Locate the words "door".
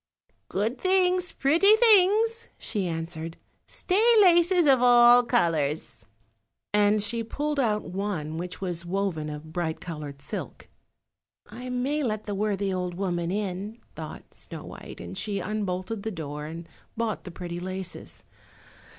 16.09-16.47